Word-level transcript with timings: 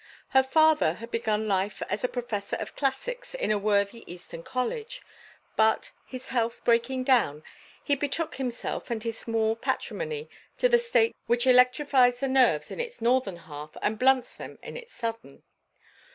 Her 0.29 0.41
father 0.41 0.93
had 0.95 1.11
begun 1.11 1.47
life 1.47 1.83
as 1.87 2.03
a 2.03 2.07
professor 2.07 2.55
of 2.55 2.75
classics 2.75 3.35
in 3.35 3.51
a 3.51 3.59
worthy 3.59 4.03
Eastern 4.11 4.41
college, 4.41 5.03
but, 5.55 5.91
his 6.07 6.29
health 6.29 6.59
breaking 6.63 7.03
down, 7.03 7.43
he 7.83 7.95
betook 7.95 8.37
himself 8.37 8.89
and 8.89 9.03
his 9.03 9.19
small 9.19 9.55
patrimony 9.55 10.27
to 10.57 10.67
the 10.67 10.79
State 10.79 11.15
which 11.27 11.45
electrifies 11.45 12.19
the 12.19 12.27
nerves 12.27 12.71
in 12.71 12.79
its 12.79 12.99
northern 12.99 13.37
half 13.37 13.77
and 13.83 13.99
blunts 13.99 14.33
them 14.35 14.57
in 14.63 14.75
its 14.75 14.91
southern. 14.91 15.43